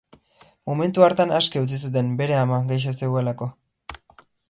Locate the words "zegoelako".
2.99-3.53